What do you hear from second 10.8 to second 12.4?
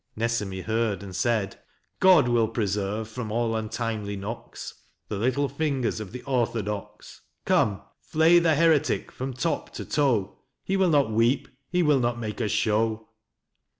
not weep: he will not